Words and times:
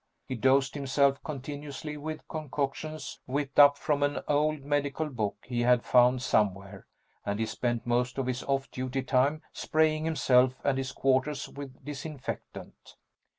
He 0.25 0.33
dosed 0.33 0.73
himself 0.73 1.21
continuously 1.23 1.95
with 1.95 2.27
concoctions 2.27 3.19
whipped 3.27 3.59
up 3.59 3.77
from 3.77 4.01
an 4.01 4.21
old 4.27 4.61
medical 4.63 5.09
book 5.09 5.37
he 5.45 5.61
had 5.61 5.83
found 5.83 6.23
somewhere, 6.23 6.87
and 7.23 7.39
he 7.39 7.45
spent 7.45 7.85
most 7.85 8.17
of 8.17 8.25
his 8.25 8.41
off 8.45 8.71
duty 8.71 9.03
time 9.03 9.43
spraying 9.53 10.05
himself 10.05 10.55
and 10.63 10.79
his 10.79 10.91
quarters 10.91 11.47
with 11.47 11.85
disinfectant. 11.85 12.95